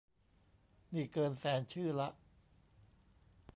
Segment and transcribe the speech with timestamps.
[0.93, 2.09] นี่เกินแสนชื่อละ